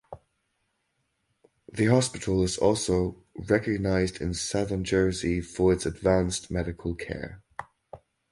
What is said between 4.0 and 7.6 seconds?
in Southern Jersey" for its advanced medical care.